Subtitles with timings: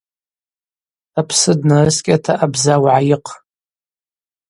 [1.19, 3.31] Апсы днарыскӏьата абза угӏайыхъ.